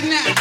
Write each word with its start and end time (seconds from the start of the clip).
right 0.00 0.08
now. 0.08 0.37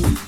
Boom. 0.00 0.27